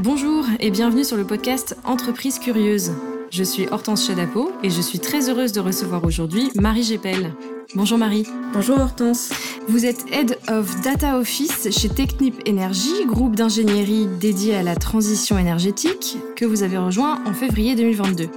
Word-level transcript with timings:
Bonjour 0.00 0.46
et 0.60 0.70
bienvenue 0.70 1.02
sur 1.02 1.16
le 1.16 1.24
podcast 1.24 1.76
Entreprise 1.84 2.38
curieuse. 2.38 2.92
Je 3.32 3.42
suis 3.42 3.66
Hortense 3.66 4.06
Chadapo 4.06 4.52
et 4.62 4.70
je 4.70 4.80
suis 4.80 5.00
très 5.00 5.28
heureuse 5.28 5.50
de 5.50 5.58
recevoir 5.58 6.04
aujourd'hui 6.04 6.52
Marie 6.54 6.84
Gépel. 6.84 7.34
Bonjour 7.74 7.98
Marie. 7.98 8.24
Bonjour 8.52 8.78
Hortense. 8.78 9.32
Vous 9.66 9.86
êtes 9.86 10.04
Head 10.12 10.38
of 10.48 10.82
Data 10.82 11.18
Office 11.18 11.68
chez 11.76 11.88
Technip 11.88 12.48
Energy, 12.48 13.06
groupe 13.06 13.34
d'ingénierie 13.34 14.06
dédié 14.20 14.54
à 14.54 14.62
la 14.62 14.76
transition 14.76 15.36
énergétique, 15.36 16.18
que 16.36 16.44
vous 16.44 16.62
avez 16.62 16.78
rejoint 16.78 17.18
en 17.26 17.34
février 17.34 17.74
2022. 17.74 18.28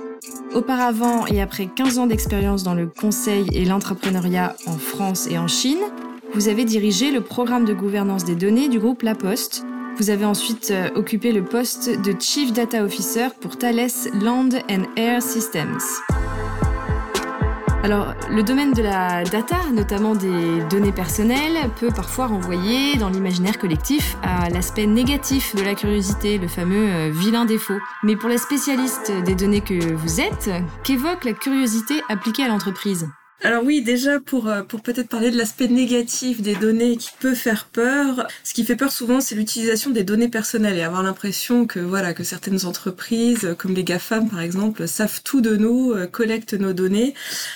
Auparavant 0.55 1.27
et 1.27 1.43
après 1.43 1.67
15 1.67 1.99
ans 1.99 2.07
d'expérience 2.07 2.63
dans 2.63 2.73
le 2.73 2.87
conseil 2.87 3.45
et 3.53 3.65
l'entrepreneuriat 3.65 4.55
en 4.65 4.79
France 4.79 5.27
et 5.27 5.37
en 5.37 5.47
Chine, 5.47 5.83
vous 6.33 6.47
avez 6.47 6.65
dirigé 6.65 7.11
le 7.11 7.21
programme 7.21 7.65
de 7.65 7.73
gouvernance 7.75 8.25
des 8.25 8.35
données 8.35 8.67
du 8.67 8.79
groupe 8.79 9.03
La 9.03 9.13
Poste, 9.13 9.63
vous 9.97 10.09
avez 10.09 10.25
ensuite 10.25 10.71
euh, 10.71 10.89
occupé 10.95 11.31
le 11.31 11.43
poste 11.43 11.89
de 12.01 12.15
Chief 12.19 12.53
Data 12.53 12.83
Officer 12.83 13.27
pour 13.39 13.57
Thales 13.57 13.87
Land 14.21 14.49
and 14.69 14.83
Air 14.95 15.21
Systems. 15.21 15.79
Alors, 17.83 18.13
le 18.29 18.43
domaine 18.43 18.73
de 18.73 18.83
la 18.83 19.23
data, 19.23 19.55
notamment 19.73 20.13
des 20.13 20.61
données 20.69 20.91
personnelles, 20.91 21.57
peut 21.79 21.89
parfois 21.89 22.27
renvoyer 22.27 22.95
dans 22.97 23.09
l'imaginaire 23.09 23.57
collectif 23.57 24.17
à 24.21 24.49
l'aspect 24.49 24.85
négatif 24.85 25.55
de 25.55 25.63
la 25.63 25.73
curiosité, 25.73 26.37
le 26.37 26.47
fameux 26.47 26.87
euh, 26.87 27.11
vilain 27.11 27.45
défaut. 27.45 27.79
Mais 28.03 28.15
pour 28.15 28.29
les 28.29 28.37
spécialistes 28.37 29.11
des 29.25 29.33
données 29.33 29.61
que 29.61 29.93
vous 29.93 30.21
êtes, 30.21 30.51
qu'évoque 30.83 31.25
la 31.25 31.33
curiosité 31.33 31.95
appliquée 32.07 32.43
à 32.43 32.49
l'entreprise? 32.49 33.07
Alors 33.43 33.63
oui, 33.63 33.81
déjà 33.81 34.19
pour 34.19 34.47
euh, 34.47 34.61
pour 34.61 34.81
peut-être 34.81 35.09
parler 35.09 35.31
de 35.31 35.37
l'aspect 35.37 35.67
négatif 35.67 36.43
des 36.43 36.53
données 36.53 36.95
qui 36.95 37.09
peut 37.19 37.33
faire 37.33 37.65
peur. 37.65 38.27
Ce 38.43 38.53
qui 38.53 38.63
fait 38.63 38.75
peur 38.75 38.91
souvent, 38.91 39.19
c'est 39.19 39.33
l'utilisation 39.33 39.89
des 39.89 40.03
données 40.03 40.27
personnelles 40.27 40.77
et 40.77 40.83
avoir 40.83 41.01
l'impression 41.01 41.65
que 41.65 41.79
voilà 41.79 42.13
que 42.13 42.23
certaines 42.23 42.67
entreprises, 42.67 43.55
comme 43.57 43.73
les 43.73 43.83
GAFAM 43.83 44.29
par 44.29 44.41
exemple, 44.41 44.87
savent 44.87 45.21
tout 45.23 45.41
de 45.41 45.55
nous, 45.55 45.91
euh, 45.91 46.05
collectent 46.05 46.53
nos 46.53 46.73
données. 46.73 47.15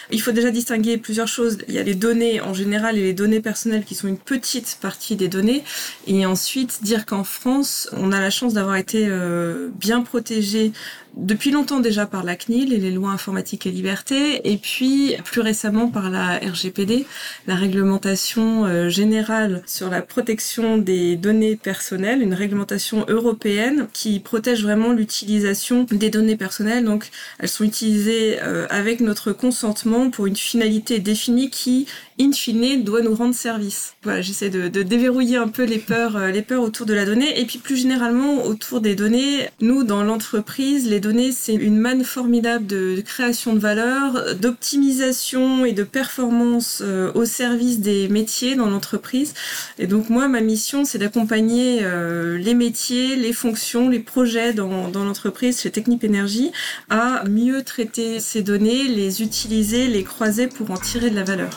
Il 0.09 0.21
faut 0.21 0.31
déjà 0.31 0.49
distinguer 0.49 0.97
plusieurs 0.97 1.27
choses. 1.27 1.59
Il 1.67 1.75
y 1.75 1.79
a 1.79 1.83
les 1.83 1.93
données 1.93 2.41
en 2.41 2.55
général 2.55 2.97
et 2.97 3.03
les 3.03 3.13
données 3.13 3.41
personnelles 3.41 3.85
qui 3.85 3.93
sont 3.93 4.07
une 4.07 4.17
petite 4.17 4.79
partie 4.81 5.15
des 5.15 5.27
données. 5.27 5.63
Et 6.07 6.25
ensuite 6.25 6.83
dire 6.83 7.05
qu'en 7.05 7.23
France, 7.23 7.89
on 7.93 8.11
a 8.11 8.19
la 8.19 8.31
chance 8.31 8.53
d'avoir 8.53 8.77
été 8.77 9.05
euh, 9.07 9.69
bien 9.75 10.01
protégé 10.01 10.71
depuis 11.15 11.51
longtemps 11.51 11.79
déjà 11.79 12.05
par 12.05 12.23
la 12.23 12.35
CNIL 12.35 12.73
et 12.73 12.77
les 12.77 12.91
lois 12.91 13.11
informatiques 13.11 13.65
et 13.65 13.71
liberté, 13.71 14.51
et 14.51 14.57
puis 14.57 15.15
plus 15.23 15.41
récemment 15.41 15.74
par 15.75 16.09
la 16.09 16.37
RGPD, 16.37 17.05
la 17.47 17.55
réglementation 17.55 18.65
euh, 18.65 18.89
générale 18.89 19.61
sur 19.65 19.89
la 19.89 20.01
protection 20.01 20.77
des 20.77 21.15
données 21.15 21.55
personnelles, 21.55 22.21
une 22.21 22.33
réglementation 22.33 23.05
européenne 23.07 23.87
qui 23.93 24.19
protège 24.19 24.63
vraiment 24.63 24.93
l'utilisation 24.93 25.85
des 25.91 26.09
données 26.09 26.37
personnelles. 26.37 26.85
Donc 26.85 27.09
elles 27.39 27.49
sont 27.49 27.63
utilisées 27.63 28.39
euh, 28.41 28.65
avec 28.69 29.01
notre 29.01 29.33
consentement 29.33 30.09
pour 30.09 30.25
une 30.25 30.35
finalité 30.35 30.99
définie 30.99 31.49
qui 31.49 31.87
in 32.19 32.31
fine, 32.31 32.83
doit 32.83 33.01
nous 33.01 33.13
rendre 33.13 33.35
service. 33.35 33.95
Voilà, 34.03 34.21
j'essaie 34.21 34.49
de, 34.49 34.69
de, 34.69 34.83
déverrouiller 34.83 35.35
un 35.37 35.49
peu 35.49 35.63
les 35.63 35.79
peurs, 35.79 36.15
euh, 36.15 36.31
les 36.31 36.41
peurs 36.41 36.63
autour 36.63 36.85
de 36.85 36.93
la 36.93 37.05
donnée, 37.05 37.39
et 37.39 37.45
puis 37.45 37.59
plus 37.59 37.75
généralement 37.75 38.45
autour 38.45 38.79
des 38.79 38.95
données. 38.95 39.49
Nous, 39.59 39.83
dans 39.83 40.03
l'entreprise, 40.03 40.87
les 40.87 40.99
données, 41.01 41.33
c'est 41.33 41.53
une 41.53 41.77
manne 41.77 42.03
formidable 42.03 42.65
de, 42.65 43.01
création 43.05 43.53
de 43.53 43.59
valeur, 43.59 44.35
d'optimisation 44.35 45.64
et 45.65 45.73
de 45.73 45.83
performance 45.83 46.81
euh, 46.83 47.11
au 47.13 47.25
service 47.25 47.79
des 47.79 48.07
métiers 48.07 48.55
dans 48.55 48.67
l'entreprise. 48.67 49.33
Et 49.79 49.87
donc 49.87 50.09
moi, 50.09 50.27
ma 50.27 50.41
mission, 50.41 50.85
c'est 50.85 50.97
d'accompagner 50.97 51.79
euh, 51.83 52.37
les 52.37 52.53
métiers, 52.53 53.15
les 53.15 53.33
fonctions, 53.33 53.89
les 53.89 53.99
projets 53.99 54.53
dans, 54.53 54.89
l'entreprise 54.93 55.61
chez 55.61 55.71
Technip 55.71 56.03
Energy 56.03 56.51
à 56.89 57.23
mieux 57.27 57.63
traiter 57.63 58.19
ces 58.19 58.41
données, 58.41 58.83
les 58.85 59.21
utiliser, 59.21 59.87
les 59.87 60.03
croiser 60.03 60.47
pour 60.47 60.71
en 60.71 60.77
tirer 60.77 61.09
de 61.09 61.15
la 61.15 61.23
valeur 61.23 61.49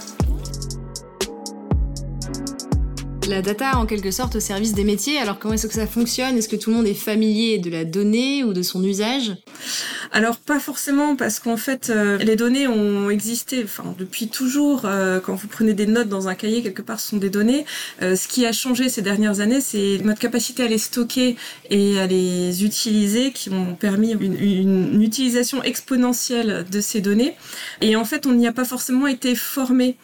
la 3.28 3.43
data 3.43 3.77
en 3.77 3.84
quelque 3.84 4.10
sorte 4.10 4.37
au 4.37 4.41
service 4.41 4.72
des 4.72 4.84
métiers. 4.84 5.19
Alors 5.19 5.38
comment 5.38 5.53
est-ce 5.53 5.66
que 5.66 5.75
ça 5.75 5.87
fonctionne? 5.87 6.38
Est-ce 6.38 6.49
que 6.49 6.56
tout 6.56 6.71
le 6.71 6.77
monde 6.77 6.87
est 6.87 6.94
familier 6.94 7.59
de 7.59 7.69
la 7.69 7.84
donnée 7.84 8.43
ou 8.43 8.54
de 8.54 8.62
son 8.62 8.83
usage? 8.83 9.33
Alors 10.13 10.37
pas 10.37 10.59
forcément 10.59 11.17
parce 11.17 11.39
qu'en 11.39 11.57
fait 11.57 11.91
euh, 11.91 12.19
les 12.19 12.37
données 12.37 12.67
ont 12.67 13.11
existé 13.11 13.63
enfin 13.65 13.95
depuis 13.99 14.29
toujours 14.29 14.83
euh, 14.85 15.21
quand 15.21 15.35
vous 15.35 15.49
prenez 15.49 15.75
des 15.75 15.87
notes 15.87 16.09
dans 16.09 16.29
un 16.29 16.35
cahier 16.35 16.63
quelque 16.63 16.83
part 16.83 17.01
ce 17.01 17.11
sont 17.11 17.17
des 17.19 17.31
données. 17.31 17.67
Euh, 18.03 18.17
ce 18.17 18.29
qui 18.29 18.47
a 18.47 18.53
changé 18.53 18.89
ces 18.89 19.03
dernières 19.03 19.41
années 19.41 19.61
c'est 19.61 19.99
notre 20.03 20.21
capacité 20.21 20.65
à 20.65 20.69
les 20.69 20.79
stocker 20.79 21.37
et 21.71 22.01
à 22.01 22.07
les 22.07 22.65
utiliser 22.65 23.33
qui 23.33 23.51
ont 23.51 23.75
permis 23.75 24.13
une, 24.13 24.39
une 24.41 25.03
utilisation 25.03 25.63
exponentielle 25.63 26.65
de 26.71 26.81
ces 26.81 27.01
données. 27.01 27.35
Et 27.81 27.97
en 27.97 28.05
fait 28.05 28.27
on 28.27 28.33
n'y 28.33 28.47
a 28.47 28.53
pas 28.53 28.65
forcément 28.65 29.07
été 29.07 29.35
formé. 29.35 29.97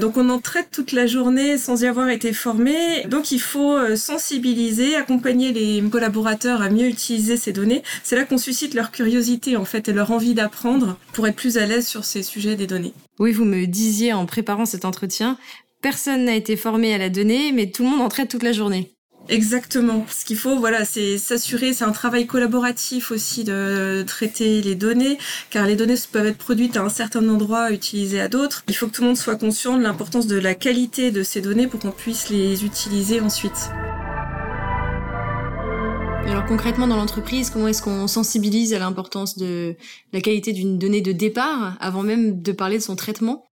Donc 0.00 0.16
on 0.16 0.30
en 0.30 0.38
traite 0.38 0.68
toute 0.70 0.92
la 0.92 1.08
journée 1.08 1.58
sans 1.58 1.82
y 1.82 1.86
avoir 1.86 2.08
été 2.08 2.32
formé. 2.32 3.02
Donc 3.08 3.32
il 3.32 3.40
faut 3.40 3.76
sensibiliser 3.96 4.94
accompagner 4.94 5.52
les 5.52 5.82
collaborateurs 5.90 6.62
à 6.62 6.70
mieux 6.70 6.86
utiliser 6.86 7.36
ces 7.36 7.52
données. 7.52 7.82
C'est 8.04 8.14
là 8.14 8.24
qu'on 8.24 8.38
suscite 8.38 8.74
leur 8.74 8.92
curiosité 8.92 9.33
en 9.56 9.64
fait 9.64 9.88
et 9.88 9.92
leur 9.92 10.10
envie 10.10 10.34
d'apprendre 10.34 10.96
pour 11.12 11.26
être 11.26 11.36
plus 11.36 11.58
à 11.58 11.66
l'aise 11.66 11.86
sur 11.86 12.04
ces 12.04 12.22
sujets 12.22 12.56
des 12.56 12.66
données. 12.66 12.94
Oui, 13.18 13.32
vous 13.32 13.44
me 13.44 13.66
disiez 13.66 14.12
en 14.12 14.26
préparant 14.26 14.66
cet 14.66 14.84
entretien, 14.84 15.38
personne 15.82 16.24
n'a 16.24 16.34
été 16.34 16.56
formé 16.56 16.94
à 16.94 16.98
la 16.98 17.10
donnée, 17.10 17.52
mais 17.52 17.70
tout 17.70 17.84
le 17.84 17.90
monde 17.90 18.00
en 18.00 18.08
traite 18.08 18.30
toute 18.30 18.42
la 18.42 18.52
journée. 18.52 18.90
Exactement. 19.28 20.04
Ce 20.10 20.24
qu'il 20.24 20.36
faut, 20.36 20.58
voilà, 20.58 20.84
c'est 20.84 21.16
s'assurer, 21.18 21.72
c'est 21.72 21.84
un 21.84 21.92
travail 21.92 22.26
collaboratif 22.26 23.10
aussi 23.10 23.44
de 23.44 24.04
traiter 24.06 24.60
les 24.60 24.74
données, 24.74 25.18
car 25.50 25.66
les 25.66 25.76
données 25.76 25.94
peuvent 26.12 26.26
être 26.26 26.38
produites 26.38 26.76
à 26.76 26.82
un 26.82 26.90
certain 26.90 27.26
endroit, 27.28 27.70
utilisées 27.70 28.20
à 28.20 28.28
d'autres. 28.28 28.64
Il 28.68 28.74
faut 28.74 28.86
que 28.86 28.92
tout 28.92 29.02
le 29.02 29.08
monde 29.08 29.16
soit 29.16 29.36
conscient 29.36 29.78
de 29.78 29.82
l'importance 29.82 30.26
de 30.26 30.38
la 30.38 30.54
qualité 30.54 31.10
de 31.10 31.22
ces 31.22 31.40
données 31.40 31.66
pour 31.66 31.80
qu'on 31.80 31.90
puisse 31.90 32.28
les 32.28 32.64
utiliser 32.64 33.20
ensuite. 33.20 33.70
Concrètement 36.46 36.86
dans 36.86 36.96
l'entreprise, 36.96 37.48
comment 37.48 37.68
est-ce 37.68 37.82
qu'on 37.82 38.06
sensibilise 38.06 38.74
à 38.74 38.78
l'importance 38.78 39.38
de 39.38 39.76
la 40.12 40.20
qualité 40.20 40.52
d'une 40.52 40.78
donnée 40.78 41.00
de 41.00 41.12
départ 41.12 41.76
avant 41.80 42.02
même 42.02 42.42
de 42.42 42.52
parler 42.52 42.76
de 42.76 42.82
son 42.82 42.96
traitement? 42.96 43.46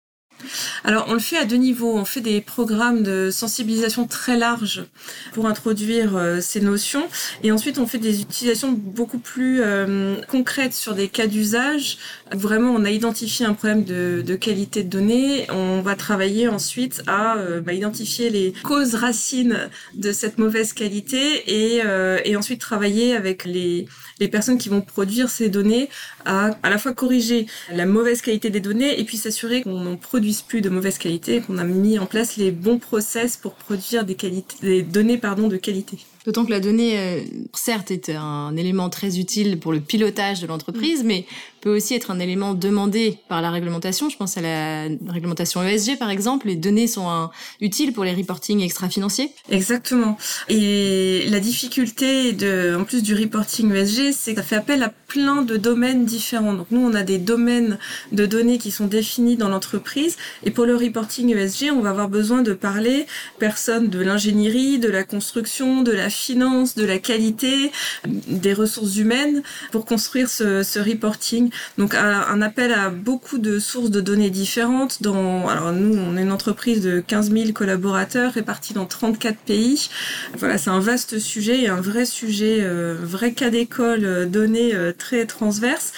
Alors, 0.84 1.06
on 1.10 1.14
le 1.14 1.20
fait 1.20 1.38
à 1.38 1.46
deux 1.46 1.58
niveaux. 1.58 1.96
On 1.96 2.06
fait 2.06 2.22
des 2.22 2.42
programmes 2.42 3.04
de 3.04 3.30
sensibilisation 3.32 4.08
très 4.08 4.38
larges 4.38 4.86
pour 5.34 5.48
introduire 5.48 6.16
euh, 6.16 6.42
ces 6.42 6.62
notions. 6.62 7.04
Et 7.44 7.52
ensuite, 7.52 7.78
on 7.78 7.88
fait 7.88 7.98
des 7.98 8.22
utilisations 8.22 8.72
beaucoup 8.72 9.20
plus 9.20 9.62
euh, 9.62 10.16
concrètes 10.28 10.74
sur 10.74 10.96
des 10.96 11.08
cas 11.08 11.28
d'usage. 11.28 11.98
Vraiment, 12.32 12.72
on 12.72 12.86
a 12.86 12.92
identifié 12.92 13.46
un 13.46 13.54
problème 13.54 13.84
de, 13.84 14.36
qualité 14.36 14.84
de 14.84 14.90
données. 14.90 15.48
On 15.52 15.82
va 15.82 15.96
travailler 15.96 16.48
ensuite 16.48 17.04
à 17.08 17.38
euh, 17.38 17.62
bah, 17.62 17.74
identifier 17.74 18.30
les 18.30 18.54
causes 18.64 18.96
racines 18.96 19.70
de 19.94 20.12
cette 20.12 20.38
mauvaise 20.38 20.74
qualité 20.74 21.44
et, 21.48 21.82
ensuite 22.36 22.62
travailler 22.62 23.16
avec 23.16 23.46
les, 23.46 23.88
personnes 24.32 24.58
qui 24.58 24.70
vont 24.70 24.82
produire 24.82 25.30
ces 25.30 25.50
données 25.50 25.90
à 26.26 26.52
à 26.64 26.70
la 26.70 26.78
fois 26.78 26.94
corriger 26.94 27.46
la 27.72 27.86
mauvaise 27.86 28.22
qualité 28.22 28.50
des 28.50 28.60
données 28.60 29.00
et 29.00 29.04
puis 29.04 29.18
s'assurer 29.18 29.62
qu'on 29.64 29.80
n'en 29.80 29.98
plus 30.42 30.62
de 30.62 30.70
mauvaise 30.70 30.98
qualité, 30.98 31.42
qu'on 31.42 31.58
a 31.58 31.64
mis 31.64 32.00
en 32.00 32.06
place 32.06 32.38
les 32.38 32.52
bons 32.52 32.80
process 32.80 33.38
pour 33.38 33.54
produire 33.54 34.06
des, 34.06 34.84
données 34.84 35.18
de 35.48 35.58
qualité. 35.58 35.98
D'autant 36.26 36.46
que 36.46 36.52
la 36.52 36.60
donnée, 36.60 36.98
euh, 36.98 37.22
certes, 37.54 37.92
est 37.92 38.10
un 38.10 38.56
élément 38.56 38.90
très 38.90 39.20
utile 39.20 39.60
pour 39.60 39.74
le 39.74 39.80
pilotage 39.80 40.42
de 40.42 40.48
l'entreprise, 40.48 41.04
mm. 41.04 41.08
mais 41.08 41.26
peut 41.62 41.76
aussi 41.76 41.94
être 41.94 42.12
un 42.12 42.20
élément 42.20 42.54
demandé 42.54 43.20
par 43.30 43.42
la 43.42 43.52
réglementation. 43.52 44.10
Je 44.10 44.18
pense 44.18 44.36
à 44.38 44.42
la 44.42 44.84
réglementation 45.08 45.64
ESG, 45.64 45.98
par 45.98 46.10
exemple. 46.10 46.48
Les 46.48 46.56
données 46.56 46.88
sont 46.88 47.30
utiles 47.62 47.94
pour 47.94 48.04
les 48.04 48.14
reporting 48.14 48.62
extra-financiers. 48.62 49.32
Exactement. 49.50 50.18
Et 50.50 51.28
la 51.30 51.40
difficulté, 51.40 52.34
de, 52.34 52.76
en 52.80 52.84
plus 52.84 53.04
du 53.04 53.14
reporting 53.14 53.72
ESG, 53.72 54.12
c'est 54.12 54.34
que 54.34 54.42
ça 54.42 54.44
fait 54.44 54.56
appel 54.56 54.82
à 54.82 54.90
plein 54.90 55.44
de 55.44 55.56
domaines 55.56 56.06
différents. 56.06 56.54
Donc 56.54 56.68
nous, 56.72 56.82
on 56.82 56.94
a 56.96 57.04
des 57.04 57.20
domaines 57.20 57.78
de 58.12 58.26
données 58.26 58.58
qui 58.58 58.72
sont 58.72 58.88
définis 58.88 59.38
dans 59.38 59.50
l'entreprise. 59.50 60.18
Et 60.44 60.52
pour 60.52 60.66
le 60.66 60.76
reporting 60.76 61.30
ESG, 61.36 61.72
on 61.72 61.82
va 61.82 61.92
avoir 61.92 62.10
besoin 62.10 62.42
de 62.42 62.54
parler 62.54 63.06
personnes 63.38 63.90
de 63.90 64.00
l'ingénierie, 64.00 64.80
de 64.80 64.90
la 64.90 65.04
construction, 65.04 65.84
de 65.84 65.92
la 65.92 66.10
finance, 66.12 66.76
de 66.76 66.86
la 66.86 67.00
qualité, 67.00 67.72
des 68.06 68.54
ressources 68.54 68.98
humaines 68.98 69.44
pour 69.72 69.86
construire 69.86 70.30
ce, 70.30 70.80
reporting. 70.80 71.50
Donc 71.78 71.96
un 71.96 72.42
appel 72.42 72.74
à 72.74 72.90
beaucoup 72.90 73.38
de 73.38 73.60
sources 73.60 73.90
de 73.90 74.02
données 74.02 74.30
différentes. 74.30 75.02
Dans, 75.02 75.48
alors 75.48 75.72
nous, 75.72 75.98
on 75.98 76.18
est 76.18 76.22
une 76.22 76.32
entreprise 76.32 76.82
de 76.82 77.00
15 77.00 77.32
000 77.32 77.52
collaborateurs 77.54 78.34
répartis 78.34 78.74
dans 78.74 78.86
34 78.86 79.38
pays. 79.38 79.90
Voilà, 80.38 80.58
c'est 80.58 80.70
un 80.70 80.80
vaste 80.80 81.20
sujet 81.20 81.62
et 81.62 81.68
un 81.68 81.82
vrai 81.82 82.06
sujet, 82.06 82.60
euh, 82.62 82.98
vrai 83.02 83.34
cas 83.34 83.50
d'école 83.50 84.06
euh, 84.06 84.26
donné 84.26 84.74
euh, 84.74 84.94
très 84.98 85.26
transverse. 85.26 85.94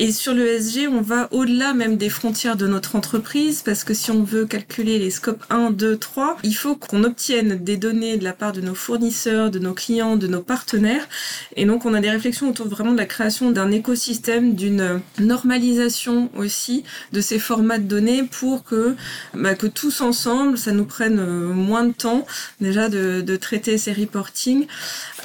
Et 0.00 0.12
sur 0.12 0.32
l'ESG, 0.32 0.88
on 0.88 1.00
va 1.00 1.28
au-delà 1.32 1.74
même 1.74 1.96
des 1.96 2.08
frontières 2.08 2.56
de 2.56 2.68
notre 2.68 2.94
entreprise 2.94 3.62
parce 3.64 3.82
que 3.82 3.94
si 3.94 4.12
on 4.12 4.22
veut 4.22 4.46
calculer 4.46 4.98
les 5.00 5.10
scopes 5.10 5.42
1, 5.50 5.72
2, 5.72 5.96
3, 5.96 6.38
il 6.44 6.54
faut 6.54 6.76
qu'on 6.76 7.02
obtienne 7.02 7.58
des 7.64 7.76
données 7.76 8.16
de 8.16 8.22
la 8.22 8.32
part 8.32 8.52
de 8.52 8.60
nos 8.60 8.76
fournisseurs, 8.76 9.50
de 9.50 9.57
nos 9.58 9.74
clients, 9.74 10.16
de 10.16 10.26
nos 10.26 10.40
partenaires. 10.40 11.08
Et 11.56 11.64
donc, 11.64 11.84
on 11.86 11.94
a 11.94 12.00
des 12.00 12.10
réflexions 12.10 12.48
autour 12.48 12.68
vraiment 12.68 12.92
de 12.92 12.98
la 12.98 13.06
création 13.06 13.50
d'un 13.50 13.70
écosystème, 13.70 14.54
d'une 14.54 15.00
normalisation 15.18 16.30
aussi 16.36 16.84
de 17.12 17.20
ces 17.20 17.38
formats 17.38 17.78
de 17.78 17.84
données 17.84 18.22
pour 18.24 18.64
que, 18.64 18.94
bah, 19.34 19.54
que 19.54 19.66
tous 19.66 20.00
ensemble, 20.00 20.58
ça 20.58 20.72
nous 20.72 20.84
prenne 20.84 21.18
euh, 21.18 21.52
moins 21.52 21.84
de 21.84 21.92
temps 21.92 22.26
déjà 22.60 22.88
de, 22.88 23.20
de 23.20 23.36
traiter 23.36 23.78
ces 23.78 23.92
reporting. 23.92 24.66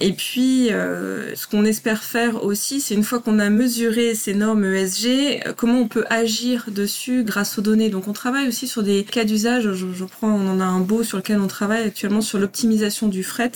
Et 0.02 0.14
puis, 0.14 0.72
euh, 0.72 1.36
ce 1.36 1.48
qu'on 1.48 1.66
espère 1.66 2.04
faire 2.04 2.44
aussi, 2.44 2.82
c'est 2.82 2.96
une 2.96 3.04
fois 3.04 3.20
qu'on 3.20 3.40
a 3.40 3.50
mesuré 3.50 4.16
ces 4.16 4.34
normes 4.34 4.66
ESG, 4.66 5.08
euh, 5.46 5.54
comment 5.56 5.80
on 5.80 5.88
peut 5.88 6.06
agir 6.10 6.66
dessus 6.70 7.24
grâce 7.24 7.58
aux 7.60 7.62
données. 7.62 7.90
Donc 7.90 8.08
on 8.08 8.14
travaille 8.14 8.48
aussi 8.48 8.68
sur 8.68 8.84
des 8.84 9.04
cas 9.04 9.24
d'usage, 9.24 9.72
je, 9.74 10.06
prends, 10.06 10.30
on 10.30 10.50
en 10.50 10.60
a 10.60 10.66
un 10.66 10.80
beau 10.80 11.04
sur 11.04 11.18
lequel 11.18 11.40
on 11.40 11.48
travaille 11.48 11.84
actuellement 11.84 12.22
sur 12.22 12.40
l'optimisation 12.40 13.08
du 13.08 13.24
fret. 13.24 13.52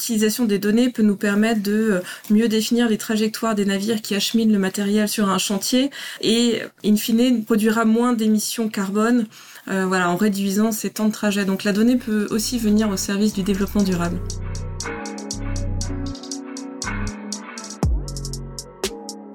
L'utilisation 0.00 0.46
des 0.46 0.58
données 0.58 0.88
peut 0.88 1.02
nous 1.02 1.14
permettre 1.14 1.62
de 1.62 1.72
euh, 1.72 2.00
mieux 2.30 2.48
définir 2.48 2.88
les 2.88 2.96
trajectoires 2.96 3.54
des 3.54 3.66
navires 3.66 4.00
qui 4.00 4.14
acheminent 4.14 4.50
le 4.50 4.58
matériel 4.58 5.06
sur 5.10 5.28
un 5.28 5.36
chantier 5.36 5.90
et, 6.22 6.62
in 6.82 6.96
fine, 6.96 7.44
produira 7.44 7.84
moins 7.84 8.14
d'émissions 8.14 8.70
carbone 8.70 9.26
euh, 9.68 9.84
voilà, 9.84 10.08
en 10.08 10.16
réduisant 10.16 10.72
ces 10.72 10.88
temps 10.88 11.08
de 11.08 11.12
trajet. 11.12 11.44
Donc 11.44 11.64
la 11.64 11.72
donnée 11.72 11.96
peut 11.96 12.28
aussi 12.30 12.58
venir 12.58 12.88
au 12.88 12.96
service 12.96 13.34
du 13.34 13.42
développement 13.42 13.82
durable. 13.82 14.18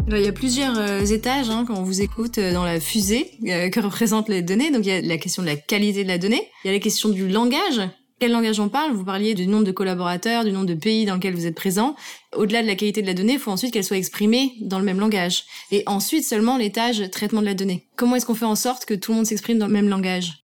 Il 0.08 0.18
y 0.18 0.28
a 0.28 0.34
plusieurs 0.34 0.80
euh, 0.80 1.06
étages 1.06 1.52
hein, 1.52 1.66
quand 1.68 1.76
on 1.76 1.84
vous 1.84 2.02
écoute 2.02 2.40
dans 2.40 2.66
la 2.66 2.80
fusée 2.80 3.38
que 3.44 3.80
représentent 3.80 4.30
les 4.30 4.42
données. 4.42 4.72
Donc 4.72 4.84
il 4.84 4.90
y 4.90 4.98
a 4.98 5.02
la 5.02 5.18
question 5.20 5.44
de 5.44 5.48
la 5.48 5.58
qualité 5.58 6.04
de 6.04 6.10
la 6.10 6.18
donnée, 6.18 6.50
il 6.64 6.68
y 6.68 6.70
a 6.72 6.74
la 6.74 6.80
question 6.80 7.10
du 7.10 7.28
langage. 7.28 7.82
Quel 8.18 8.32
langage 8.32 8.62
on 8.62 8.70
parle? 8.70 8.94
Vous 8.94 9.04
parliez 9.04 9.34
du 9.34 9.46
nombre 9.46 9.66
de 9.66 9.74
collaborateurs, 9.74 10.46
du 10.46 10.54
nombre 10.54 10.68
de 10.68 10.74
pays 10.74 11.06
dans 11.06 11.16
lesquels 11.16 11.36
vous 11.36 11.48
êtes 11.48 11.56
présent. 11.56 11.98
Au-delà 12.34 12.62
de 12.62 12.68
la 12.68 12.76
qualité 12.76 13.02
de 13.02 13.08
la 13.08 13.14
donnée, 13.14 13.34
il 13.34 13.40
faut 13.40 13.52
ensuite 13.52 13.74
qu'elle 13.74 13.84
soit 13.84 13.98
exprimée 13.98 14.54
dans 14.62 14.80
le 14.80 14.86
même 14.86 15.02
langage. 15.02 15.44
Et 15.72 15.84
ensuite 15.86 16.24
seulement 16.24 16.56
l'étage 16.56 17.04
traitement 17.12 17.42
de 17.42 17.46
la 17.46 17.56
donnée. 17.56 17.90
Comment 17.98 18.16
est-ce 18.16 18.26
qu'on 18.26 18.34
fait 18.34 18.46
en 18.46 18.56
sorte 18.56 18.86
que 18.86 18.94
tout 18.94 19.12
le 19.12 19.18
monde 19.18 19.26
s'exprime 19.26 19.60
dans 19.60 19.68
le 19.68 19.74
même 19.74 19.90
langage? 19.90 20.46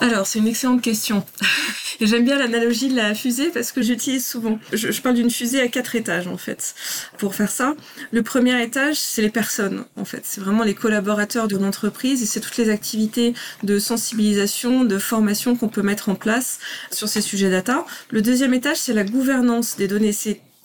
Alors, 0.00 0.26
c'est 0.26 0.38
une 0.38 0.46
excellente 0.46 0.80
question. 0.80 1.24
J'aime 2.00 2.24
bien 2.24 2.38
l'analogie 2.38 2.88
de 2.88 2.96
la 2.96 3.14
fusée 3.14 3.50
parce 3.50 3.70
que 3.70 3.82
j'utilise 3.82 4.26
souvent. 4.26 4.58
Je, 4.72 4.98
parle 5.02 5.14
d'une 5.14 5.30
fusée 5.30 5.60
à 5.60 5.68
quatre 5.68 5.94
étages, 5.94 6.26
en 6.26 6.38
fait. 6.38 6.74
Pour 7.18 7.34
faire 7.34 7.50
ça, 7.50 7.74
le 8.10 8.22
premier 8.22 8.62
étage, 8.62 8.96
c'est 8.96 9.20
les 9.20 9.28
personnes, 9.28 9.84
en 9.96 10.06
fait. 10.06 10.22
C'est 10.24 10.40
vraiment 10.40 10.64
les 10.64 10.74
collaborateurs 10.74 11.48
d'une 11.48 11.64
entreprise 11.64 12.22
et 12.22 12.26
c'est 12.26 12.40
toutes 12.40 12.56
les 12.56 12.70
activités 12.70 13.34
de 13.62 13.78
sensibilisation, 13.78 14.84
de 14.84 14.98
formation 14.98 15.54
qu'on 15.54 15.68
peut 15.68 15.82
mettre 15.82 16.08
en 16.08 16.14
place 16.14 16.60
sur 16.90 17.06
ces 17.06 17.20
sujets 17.20 17.50
data. 17.50 17.84
Le 18.10 18.22
deuxième 18.22 18.54
étage, 18.54 18.78
c'est 18.78 18.94
la 18.94 19.04
gouvernance 19.04 19.76
des 19.76 19.86
données. 19.86 20.14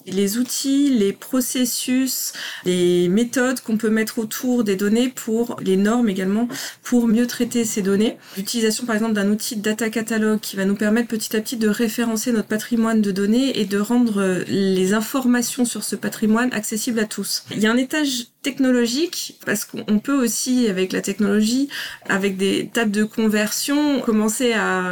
Les 0.06 0.38
outils, 0.38 0.90
les 0.90 1.12
processus, 1.12 2.32
les 2.64 3.08
méthodes 3.08 3.60
qu'on 3.60 3.76
peut 3.76 3.90
mettre 3.90 4.18
autour 4.18 4.64
des 4.64 4.76
données 4.76 5.08
pour 5.08 5.56
les 5.62 5.76
normes 5.76 6.08
également 6.08 6.48
pour 6.82 7.08
mieux 7.08 7.26
traiter 7.26 7.64
ces 7.64 7.82
données. 7.82 8.16
L'utilisation 8.36 8.86
par 8.86 8.94
exemple 8.94 9.14
d'un 9.14 9.30
outil 9.30 9.56
de 9.56 9.62
data 9.62 9.90
catalogue 9.90 10.40
qui 10.40 10.56
va 10.56 10.64
nous 10.64 10.76
permettre 10.76 11.08
petit 11.08 11.36
à 11.36 11.40
petit 11.40 11.56
de 11.56 11.68
référencer 11.68 12.32
notre 12.32 12.48
patrimoine 12.48 13.02
de 13.02 13.10
données 13.10 13.58
et 13.58 13.64
de 13.64 13.78
rendre 13.78 14.44
les 14.48 14.94
informations 14.94 15.64
sur 15.64 15.82
ce 15.82 15.96
patrimoine 15.96 16.52
accessibles 16.52 17.00
à 17.00 17.06
tous. 17.06 17.44
Il 17.50 17.60
y 17.60 17.66
a 17.66 17.72
un 17.72 17.76
étage 17.76 18.26
technologique 18.42 19.40
parce 19.44 19.64
qu'on 19.64 19.98
peut 19.98 20.14
aussi 20.14 20.68
avec 20.68 20.92
la 20.92 21.00
technologie 21.00 21.68
avec 22.08 22.36
des 22.36 22.70
tables 22.72 22.92
de 22.92 23.02
conversion 23.02 24.00
commencer 24.00 24.52
à, 24.52 24.84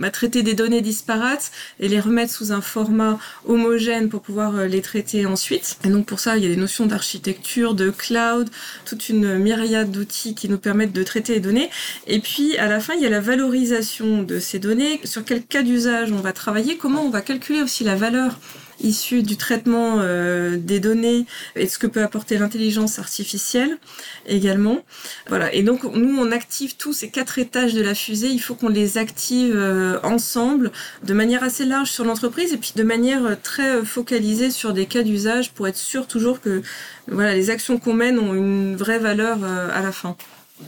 à 0.00 0.10
traiter 0.10 0.44
des 0.44 0.54
données 0.54 0.80
disparates 0.80 1.50
et 1.80 1.88
les 1.88 1.98
remettre 1.98 2.32
sous 2.32 2.52
un 2.52 2.60
format 2.60 3.18
homogène 3.46 4.08
pour 4.08 4.22
pouvoir 4.22 4.59
les 4.66 4.82
traiter 4.82 5.26
ensuite. 5.26 5.78
Et 5.84 5.88
donc 5.88 6.06
pour 6.06 6.20
ça, 6.20 6.36
il 6.36 6.42
y 6.42 6.46
a 6.46 6.48
des 6.48 6.56
notions 6.56 6.86
d'architecture, 6.86 7.74
de 7.74 7.90
cloud, 7.90 8.50
toute 8.84 9.08
une 9.08 9.38
myriade 9.38 9.90
d'outils 9.90 10.34
qui 10.34 10.48
nous 10.48 10.58
permettent 10.58 10.92
de 10.92 11.02
traiter 11.02 11.34
les 11.34 11.40
données. 11.40 11.70
Et 12.06 12.20
puis 12.20 12.56
à 12.56 12.68
la 12.68 12.80
fin, 12.80 12.94
il 12.94 13.02
y 13.02 13.06
a 13.06 13.10
la 13.10 13.20
valorisation 13.20 14.22
de 14.22 14.38
ces 14.38 14.58
données, 14.58 15.00
sur 15.04 15.24
quel 15.24 15.44
cas 15.44 15.62
d'usage 15.62 16.12
on 16.12 16.20
va 16.20 16.32
travailler, 16.32 16.76
comment 16.76 17.02
on 17.02 17.10
va 17.10 17.20
calculer 17.20 17.62
aussi 17.62 17.84
la 17.84 17.96
valeur 17.96 18.38
issus 18.82 19.22
du 19.22 19.36
traitement 19.36 19.98
euh, 19.98 20.56
des 20.56 20.80
données 20.80 21.26
et 21.56 21.66
ce 21.66 21.78
que 21.78 21.86
peut 21.86 22.02
apporter 22.02 22.38
l'intelligence 22.38 22.98
artificielle 22.98 23.78
également. 24.26 24.84
Voilà. 25.28 25.52
Et 25.54 25.62
donc 25.62 25.84
nous 25.84 26.18
on 26.18 26.30
active 26.32 26.76
tous 26.76 26.92
ces 26.92 27.10
quatre 27.10 27.38
étages 27.38 27.74
de 27.74 27.82
la 27.82 27.94
fusée. 27.94 28.28
Il 28.28 28.40
faut 28.40 28.54
qu'on 28.54 28.68
les 28.68 28.98
active 28.98 29.54
euh, 29.54 29.98
ensemble 30.02 30.72
de 31.04 31.14
manière 31.14 31.42
assez 31.42 31.64
large 31.64 31.90
sur 31.90 32.04
l'entreprise 32.04 32.52
et 32.52 32.56
puis 32.56 32.72
de 32.74 32.82
manière 32.82 33.24
euh, 33.24 33.34
très 33.40 33.84
focalisée 33.84 34.50
sur 34.50 34.72
des 34.72 34.86
cas 34.86 35.02
d'usage 35.02 35.52
pour 35.52 35.68
être 35.68 35.76
sûr 35.76 36.06
toujours 36.06 36.40
que 36.40 36.62
voilà 37.08 37.34
les 37.34 37.50
actions 37.50 37.78
qu'on 37.78 37.94
mène 37.94 38.18
ont 38.18 38.34
une 38.34 38.76
vraie 38.76 38.98
valeur 38.98 39.38
à 39.44 39.80
la 39.80 39.92
fin. 39.92 40.16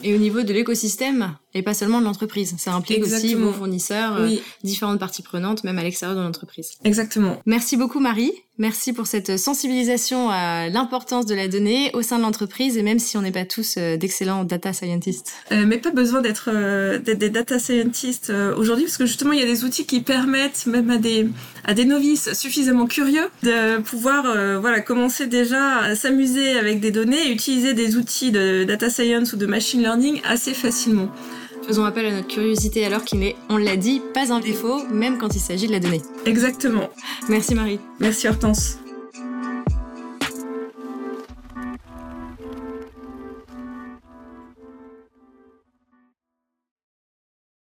Et 0.02 0.14
au 0.14 0.18
niveau 0.18 0.42
de 0.42 0.52
l'écosystème, 0.52 1.36
et 1.54 1.62
pas 1.62 1.74
seulement 1.74 2.00
de 2.00 2.04
l'entreprise. 2.04 2.54
Ça 2.58 2.74
implique 2.74 3.04
aussi 3.04 3.34
vos 3.34 3.52
fournisseurs, 3.52 4.16
euh, 4.16 4.30
différentes 4.64 4.98
parties 4.98 5.22
prenantes, 5.22 5.64
même 5.64 5.78
à 5.78 5.82
l'extérieur 5.82 6.16
de 6.16 6.22
l'entreprise. 6.22 6.70
Exactement. 6.84 7.40
Merci 7.46 7.76
beaucoup 7.76 8.00
Marie. 8.00 8.32
Merci 8.58 8.92
pour 8.92 9.06
cette 9.06 9.38
sensibilisation 9.38 10.28
à 10.30 10.68
l'importance 10.68 11.24
de 11.26 11.34
la 11.34 11.48
donnée 11.48 11.90
au 11.94 12.02
sein 12.02 12.18
de 12.18 12.22
l'entreprise 12.22 12.76
et 12.76 12.82
même 12.82 12.98
si 12.98 13.16
on 13.16 13.22
n'est 13.22 13.32
pas 13.32 13.46
tous 13.46 13.76
euh, 13.78 13.96
d'excellents 13.96 14.44
data 14.44 14.72
scientists. 14.72 15.32
Euh, 15.50 15.64
mais 15.66 15.78
pas 15.78 15.90
besoin 15.90 16.20
d'être 16.20 16.50
des 16.98 17.30
data 17.30 17.58
scientists 17.58 18.32
aujourd'hui 18.56 18.84
parce 18.84 18.98
que 18.98 19.06
justement 19.06 19.32
il 19.32 19.40
y 19.40 19.42
a 19.42 19.46
des 19.46 19.64
outils 19.64 19.86
qui 19.86 20.00
permettent 20.00 20.66
même 20.66 20.90
à 20.90 20.98
des 20.98 21.28
à 21.64 21.74
des 21.74 21.84
novices 21.84 22.32
suffisamment 22.34 22.86
curieux 22.86 23.28
de 23.42 23.80
pouvoir 23.80 24.24
voilà 24.60 24.80
commencer 24.80 25.26
déjà 25.26 25.78
à 25.78 25.94
s'amuser 25.94 26.58
avec 26.58 26.80
des 26.80 26.90
données 26.90 27.28
et 27.28 27.32
utiliser 27.32 27.72
des 27.74 27.96
outils 27.96 28.32
de 28.32 28.64
data 28.64 28.90
science 28.90 29.32
ou 29.32 29.36
de 29.36 29.46
machine 29.46 29.80
learning 29.80 30.20
assez 30.24 30.54
facilement. 30.54 31.10
Faisons 31.66 31.84
appel 31.84 32.06
à 32.06 32.10
notre 32.10 32.28
curiosité 32.28 32.84
alors 32.84 33.04
qu'il 33.04 33.20
n'est, 33.20 33.36
on 33.48 33.56
l'a 33.56 33.76
dit, 33.76 34.02
pas 34.14 34.32
un 34.32 34.40
défaut, 34.40 34.82
même 34.90 35.18
quand 35.18 35.34
il 35.34 35.40
s'agit 35.40 35.66
de 35.66 35.72
la 35.72 35.80
donnée. 35.80 36.02
Exactement. 36.26 36.90
Merci 37.28 37.54
Marie. 37.54 37.78
Merci 38.00 38.28
Hortense. 38.28 38.81